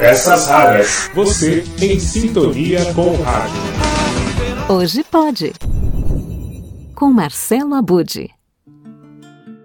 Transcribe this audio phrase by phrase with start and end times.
[0.00, 1.10] Peças raras.
[1.14, 3.60] Você em sintonia com o rádio.
[4.66, 5.52] Hoje pode.
[6.94, 8.30] Com Marcelo Abude.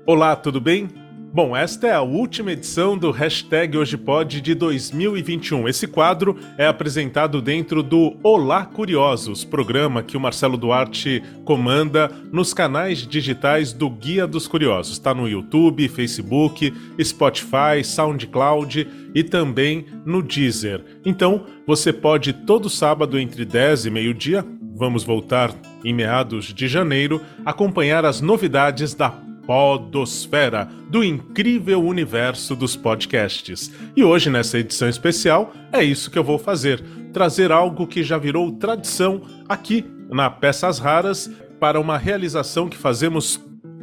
[0.05, 0.89] Olá, tudo bem?
[1.35, 5.68] Bom, esta é a última edição do Hashtag Hoje Pode de 2021.
[5.68, 12.54] Esse quadro é apresentado dentro do Olá Curiosos, programa que o Marcelo Duarte comanda nos
[12.54, 14.93] canais digitais do Guia dos Curiosos.
[14.93, 16.73] Está no YouTube, Facebook,
[17.04, 20.86] Spotify, SoundCloud e também no Deezer.
[21.05, 27.21] Então, você pode todo sábado entre 10 e meio-dia, vamos voltar em meados de janeiro,
[27.46, 33.71] acompanhar as novidades da Podosfera, do incrível universo dos podcasts.
[33.95, 38.17] E hoje, nessa edição especial, é isso que eu vou fazer: trazer algo que já
[38.17, 43.39] virou tradição aqui na Peças Raras para uma realização que fazemos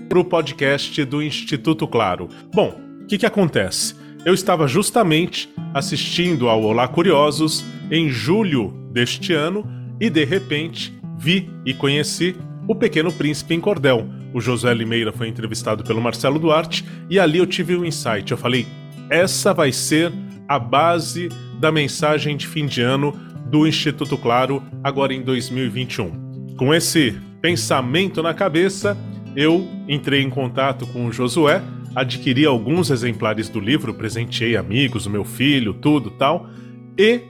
[0.09, 2.29] para o podcast do Instituto Claro.
[2.55, 3.95] Bom, o que, que acontece?
[4.25, 9.67] Eu estava justamente assistindo ao Olá Curiosos em julho deste ano
[10.01, 12.37] e de repente vi e conheci
[12.69, 17.39] o Pequeno Príncipe em Cordel o Josué Limeira foi entrevistado pelo Marcelo Duarte e ali
[17.39, 18.31] eu tive um insight.
[18.31, 18.67] Eu falei:
[19.11, 20.13] essa vai ser
[20.49, 23.13] a base da mensagem de fim de ano
[23.47, 26.55] do Instituto Claro agora em 2021.
[26.57, 28.97] Com esse pensamento na cabeça,
[29.37, 31.63] eu entrei em contato com o Josué,
[31.95, 36.49] adquiri alguns exemplares do livro, presenteei amigos, meu filho, tudo tal,
[36.97, 37.21] e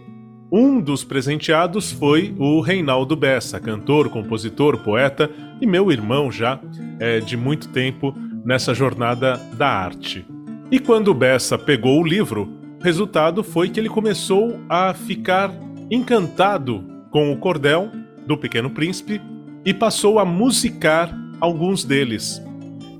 [0.53, 6.61] um dos presenteados foi o Reinaldo Bessa, cantor, compositor, poeta e meu irmão já
[7.00, 8.14] é, de muito tempo
[8.45, 10.27] nessa jornada da arte.
[10.70, 15.50] E quando Bessa pegou o livro, o resultado foi que ele começou a ficar
[15.91, 17.91] encantado com o cordel
[18.27, 19.23] do Pequeno Príncipe
[19.64, 22.42] e passou a musicar alguns deles.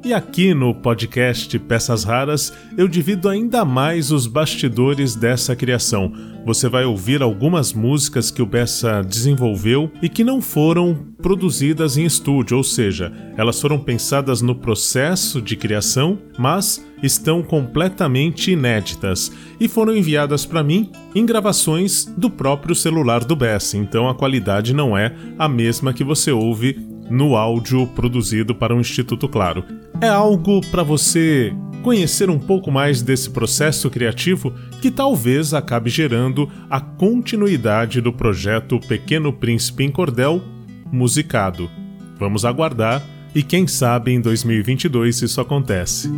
[0.05, 6.13] E aqui no podcast Peças Raras eu divido ainda mais os bastidores dessa criação.
[6.45, 12.05] Você vai ouvir algumas músicas que o Bessa desenvolveu e que não foram produzidas em
[12.05, 19.31] estúdio, ou seja, elas foram pensadas no processo de criação, mas estão completamente inéditas
[19.61, 24.75] e foram enviadas para mim em gravações do próprio celular do Bessa, então a qualidade
[24.75, 26.77] não é a mesma que você ouve
[27.09, 29.65] no áudio produzido para o Instituto Claro.
[30.01, 36.49] É algo para você conhecer um pouco mais desse processo criativo que talvez acabe gerando
[36.71, 40.43] a continuidade do projeto Pequeno Príncipe em Cordel
[40.91, 41.71] musicado.
[42.19, 43.03] Vamos aguardar
[43.35, 46.09] e quem sabe em 2022 isso acontece.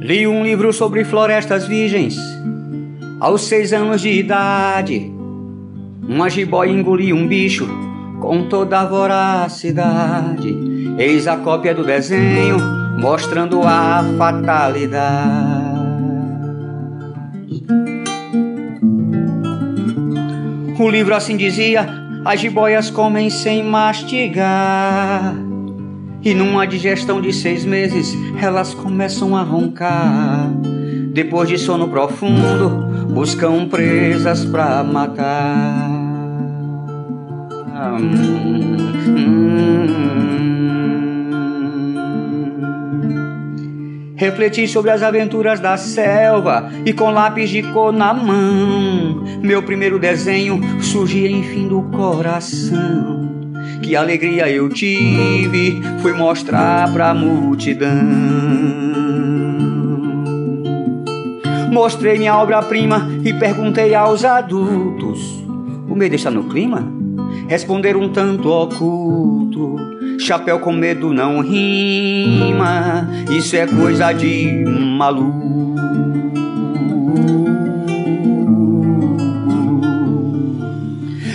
[0.00, 2.16] Li um livro sobre florestas virgens
[3.24, 5.10] aos seis anos de idade.
[6.06, 7.66] Uma jiboia engoliu um bicho
[8.20, 10.54] com toda a voracidade.
[10.98, 12.58] Eis a cópia do desenho
[13.00, 15.14] mostrando a fatalidade.
[20.78, 21.88] O livro assim dizia:
[22.26, 25.34] as jiboias comem sem mastigar.
[26.22, 30.50] E numa digestão de seis meses, elas começam a roncar.
[31.14, 35.90] Depois de sono profundo, buscam presas pra matar.
[37.74, 38.10] Hum,
[39.06, 39.54] hum.
[44.16, 49.98] Refleti sobre as aventuras da selva e com lápis de cor na mão, meu primeiro
[49.98, 53.24] desenho surgia enfim do coração.
[53.82, 57.90] Que alegria eu tive, fui mostrar pra multidão.
[61.74, 65.44] Mostrei minha obra-prima e perguntei aos adultos:
[65.88, 66.86] O medo está no clima?
[67.48, 69.74] Responderam um tanto oculto:
[70.20, 75.74] Chapéu com medo não rima, isso é coisa de maluco.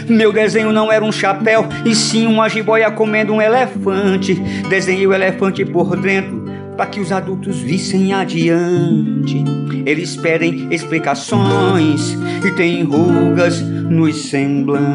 [0.08, 4.36] Meu desenho não era um chapéu, e sim uma jiboia comendo um elefante.
[4.70, 6.39] Desenhei o elefante por dentro,
[6.80, 9.44] para que os adultos vissem adiante.
[9.86, 14.90] Eles pedem explicações e têm rugas nos semblantes.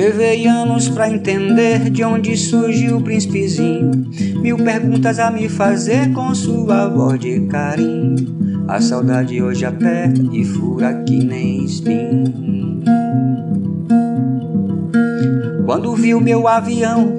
[0.00, 3.90] Levei anos pra entender de onde surgiu o príncipezinho.
[4.40, 8.64] Mil perguntas a me fazer com sua voz de carinho.
[8.66, 12.32] A saudade hoje é aperta e fura que nem espinho.
[15.66, 17.18] Quando viu meu avião,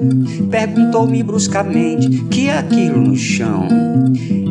[0.50, 3.68] perguntou-me bruscamente que é aquilo no chão.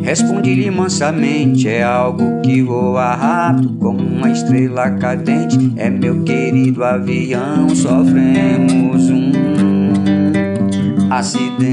[0.02, 5.72] Respondi-lhe mansamente: é algo que voa rápido como uma estrela cadente.
[5.76, 9.32] É meu querido avião, sofremos um
[11.10, 11.72] acidente.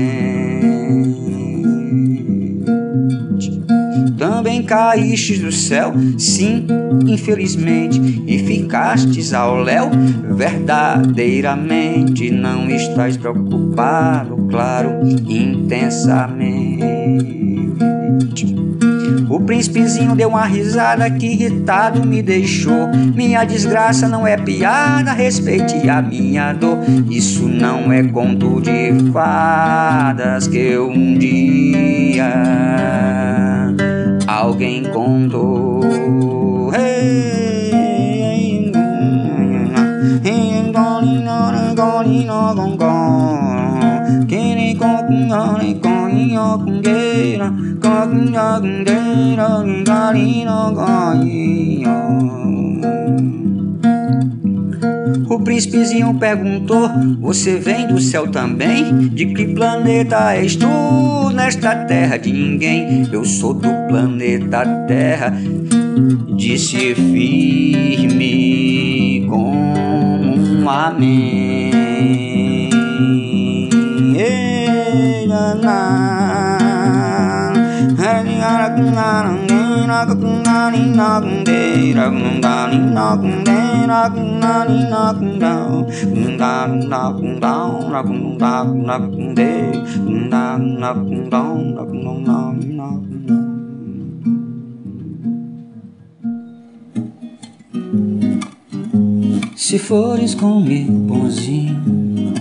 [4.18, 6.66] Também caístes do céu, sim,
[7.08, 9.90] infelizmente, e ficastes ao léu.
[10.36, 17.59] Verdadeiramente não estás preocupado, claro, intensamente.
[19.30, 22.88] O príncipezinho deu uma risada que irritado me deixou.
[23.16, 26.80] Minha desgraça não é piada, respeite a minha dor.
[27.10, 32.34] Isso não é conto de fadas que um dia
[34.28, 36.74] alguém contou.
[36.74, 37.40] Hey,
[55.40, 56.90] o príncipezinho perguntou:
[57.22, 59.08] Você vem do céu também?
[59.10, 63.08] De que planeta és tu nesta terra de ninguém?
[63.12, 65.34] Eu sou do planeta Terra,
[66.36, 68.20] disse firme
[69.30, 69.54] como
[70.62, 71.70] um amém.
[74.18, 75.28] Ei,
[99.70, 102.34] se fores comigo bonzinho,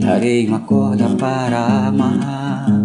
[0.00, 2.77] darei uma corda para amarrar.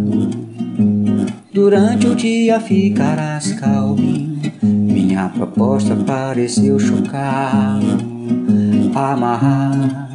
[1.54, 4.42] Durante o dia ficarás calminho.
[4.64, 7.80] Minha proposta pareceu chocar.
[8.96, 10.10] Amarrar.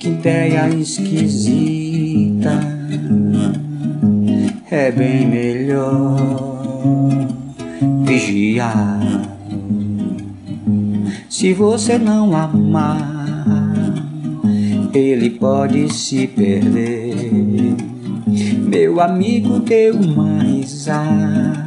[0.00, 2.60] Que ideia esquisita.
[4.68, 6.16] É bem melhor
[8.04, 8.98] vigiar.
[11.30, 13.94] Se você não amar,
[14.92, 17.65] ele pode se perder
[18.78, 21.66] meu amigo deu uma risada.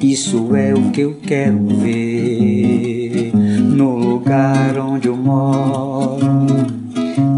[0.00, 6.24] Isso é o que eu quero ver no lugar onde eu moro.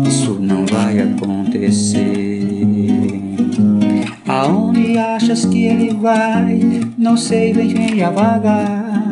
[0.06, 2.38] Isso não vai acontecer.
[4.28, 6.60] Aonde achas que ele vai?
[6.96, 9.08] Não sei, vem, vem devagar.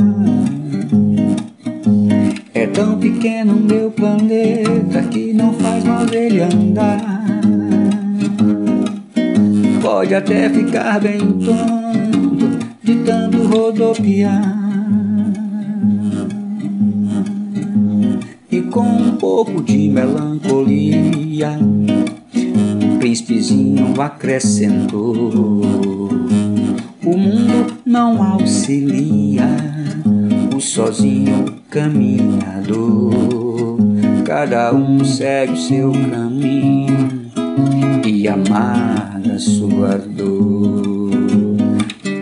[2.54, 7.35] É tão pequeno meu planeta que não faz mal dele andar
[9.86, 14.56] pode até ficar bem tonto de tanto rodopiar.
[18.50, 21.56] E com um pouco de melancolia,
[22.82, 25.60] o príncipezinho acrescentou:
[27.04, 29.46] O mundo não auxilia
[30.52, 33.14] o sozinho caminhador.
[34.24, 37.25] Cada um segue o seu caminho
[38.08, 41.10] e amar sua dor.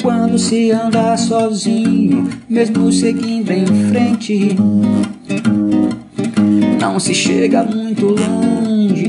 [0.03, 4.57] Quando se anda sozinho, mesmo seguindo em frente,
[6.81, 9.09] não se chega muito longe,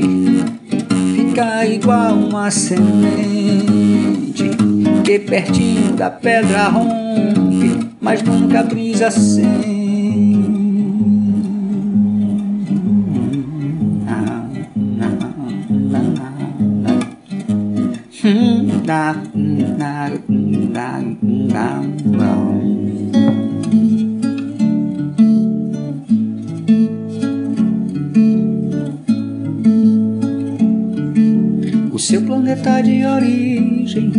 [1.14, 2.90] fica igual uma semente
[5.04, 9.75] que pertinho da pedra rompe, mas nunca brisa sem.
[31.92, 34.12] O seu planeta de origem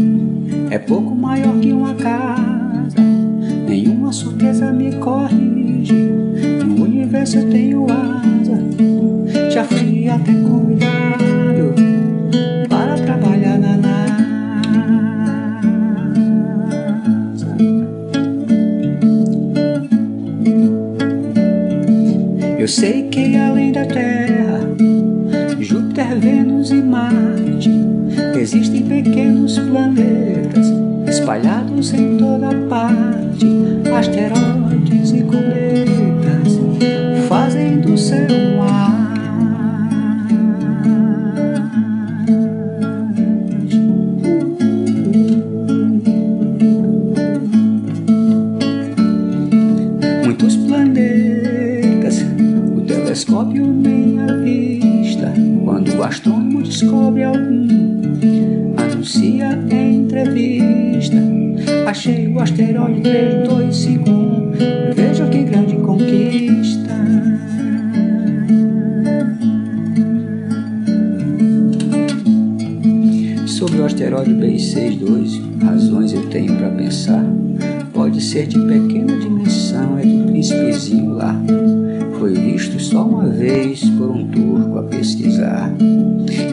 [0.70, 2.98] é pouco maior que uma casa.
[3.70, 5.94] Nenhuma surpresa me corrige.
[6.66, 9.50] No universo eu tenho asa.
[9.50, 11.27] Já fui até convidado
[22.68, 24.60] Eu sei que além da Terra,
[25.58, 27.72] Júpiter, Vênus e Marte
[28.38, 30.68] existem pequenos planetas
[31.08, 33.48] espalhados em toda parte.
[33.98, 34.57] Asteroides
[74.18, 77.24] Asteroide B62, razões eu tenho para pensar.
[77.94, 81.40] Pode ser de pequena dimensão, é do príncipezinho lá.
[82.18, 85.72] Foi visto só uma vez por um turco a pesquisar.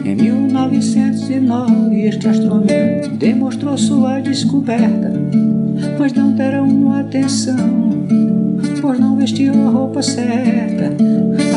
[0.05, 2.67] Em 1909, este astrônomo
[3.17, 5.11] demonstrou sua descoberta,
[5.97, 8.05] mas não deram atenção,
[8.79, 10.93] por não vestir a roupa certa.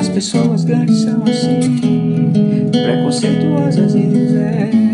[0.01, 2.31] As pessoas grandes são assim,
[2.73, 4.88] preconceituosas e desertas.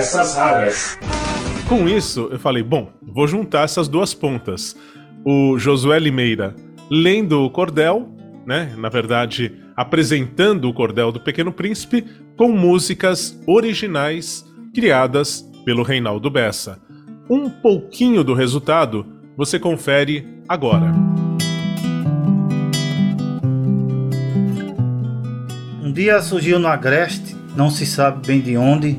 [0.00, 0.98] Peças raras.
[1.68, 4.74] Com isso, eu falei, bom, vou juntar essas duas pontas.
[5.26, 6.56] O Josué Limeira
[6.90, 8.08] lendo o cordel,
[8.46, 8.72] né?
[8.78, 14.42] Na verdade, apresentando o cordel do Pequeno Príncipe com músicas originais
[14.74, 16.80] criadas pelo Reinaldo Bessa.
[17.28, 19.04] Um pouquinho do resultado
[19.36, 20.94] você confere agora.
[25.82, 28.98] Um dia surgiu no Agreste, não se sabe bem de onde,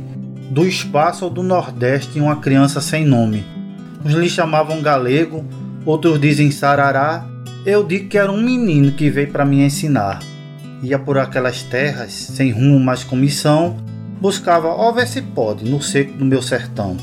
[0.52, 3.46] do espaço ou do Nordeste, uma criança sem nome.
[4.04, 5.46] Uns lhe chamavam galego,
[5.86, 7.26] outros dizem sarará.
[7.66, 10.20] Eu digo que era um menino que veio para me ensinar.
[10.84, 13.78] Ia por aquelas terras, sem rumo mais com missão,
[14.20, 16.98] buscava, ver se pode, no seco do meu sertão.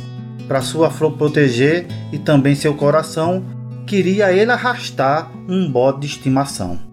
[0.47, 3.43] Para sua flor proteger e também seu coração,
[3.87, 6.88] queria ele arrastar um bode de estimação.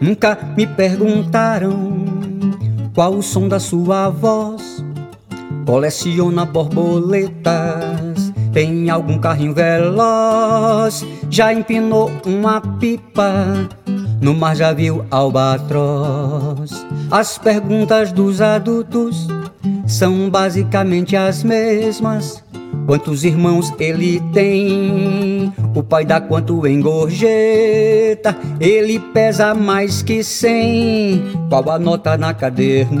[0.00, 2.04] Nunca me perguntaram
[2.94, 4.84] qual o som da sua voz.
[5.64, 11.04] Coleciona borboletas, tem algum carrinho veloz.
[11.30, 13.68] Já empinou uma pipa,
[14.20, 16.86] no mar já viu albatroz.
[17.10, 19.26] As perguntas dos adultos
[19.86, 22.45] são basicamente as mesmas.
[22.86, 25.52] Quantos irmãos ele tem?
[25.74, 28.36] O pai dá quanto em gorjeta?
[28.60, 31.20] Ele pesa mais que cem.
[31.48, 32.96] Qual a nota na caderneta?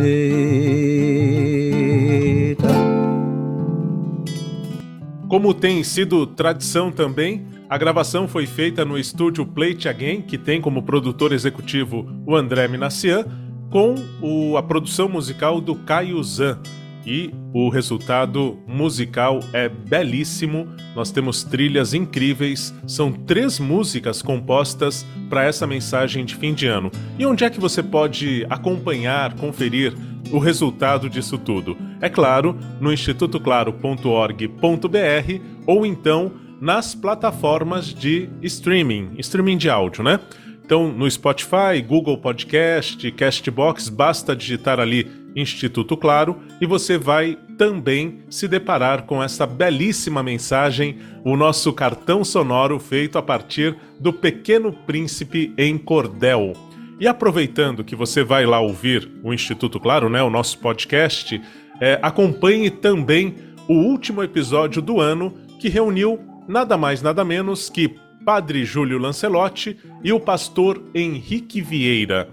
[5.28, 10.60] Como tem sido tradição também, a gravação foi feita no estúdio Plate Again, que tem
[10.60, 13.24] como produtor executivo o André Minassian,
[13.70, 16.58] com o, a produção musical do Caio Zan
[17.06, 20.66] e o resultado musical é belíssimo.
[20.94, 26.90] Nós temos trilhas incríveis, são três músicas compostas para essa mensagem de fim de ano.
[27.18, 29.94] E onde é que você pode acompanhar, conferir
[30.32, 31.76] o resultado disso tudo?
[32.00, 40.18] É claro, no institutoclaro.org.br ou então nas plataformas de streaming, streaming de áudio, né?
[40.64, 48.20] Então, no Spotify, Google Podcast, Castbox, basta digitar ali Instituto Claro e você vai também
[48.30, 54.72] se deparar com essa belíssima mensagem, o nosso cartão sonoro feito a partir do Pequeno
[54.72, 56.54] Príncipe em Cordel.
[56.98, 61.40] E aproveitando que você vai lá ouvir o Instituto Claro, né, o nosso podcast,
[61.78, 63.34] é, acompanhe também
[63.68, 69.76] o último episódio do ano que reuniu nada mais nada menos que Padre Júlio Lancelotti
[70.02, 72.28] e o pastor Henrique Vieira.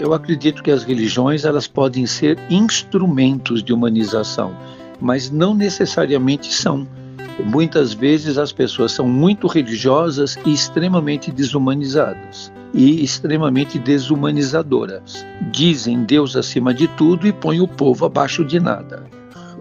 [0.00, 4.56] Eu acredito que as religiões elas podem ser instrumentos de humanização,
[4.98, 6.88] mas não necessariamente são.
[7.44, 15.26] Muitas vezes as pessoas são muito religiosas e extremamente desumanizadas e extremamente desumanizadoras.
[15.52, 19.04] Dizem Deus acima de tudo e põem o povo abaixo de nada.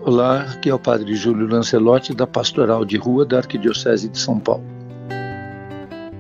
[0.06, 4.40] Olá, aqui é o Padre Júlio Lancelotti, da Pastoral de Rua da Arquidiocese de São
[4.40, 4.64] Paulo.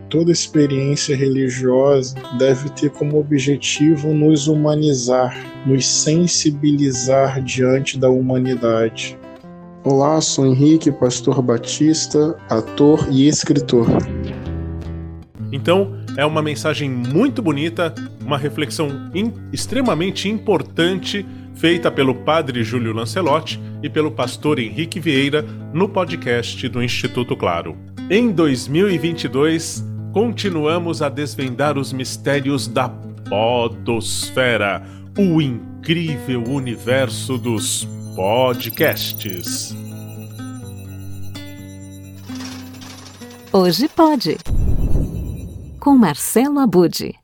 [0.09, 5.37] Toda experiência religiosa deve ter como objetivo nos humanizar,
[5.67, 9.15] nos sensibilizar diante da humanidade.
[9.83, 13.85] Olá, sou Henrique, pastor batista, ator e escritor.
[15.51, 17.93] Então, é uma mensagem muito bonita,
[18.25, 21.23] uma reflexão in extremamente importante
[21.53, 27.77] feita pelo padre Júlio Lancelotti e pelo pastor Henrique Vieira no podcast do Instituto Claro.
[28.09, 32.89] Em 2022, continuamos a desvendar os mistérios da
[33.29, 34.81] Podosfera,
[35.17, 39.75] o incrível universo dos podcasts.
[43.51, 44.37] Hoje pode.
[45.79, 47.15] Com Marcelo Abude.